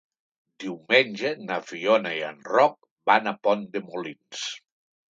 [0.63, 2.75] Diumenge na Fiona i en Roc
[3.13, 4.47] van a Pont de Molins.